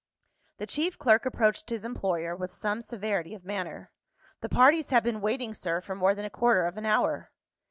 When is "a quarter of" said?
6.25-6.75